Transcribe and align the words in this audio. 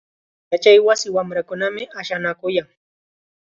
Yachaywasi 0.51 1.07
wamrakunam 1.15 1.75
ashanakuyan. 2.01 2.67